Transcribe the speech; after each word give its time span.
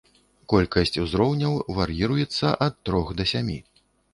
Колькасць 0.53 0.97
узроўняў 1.03 1.53
вар'іруецца 1.81 2.53
ад 2.69 2.73
трох 2.91 3.15
да 3.21 3.31
сямі. 3.35 3.59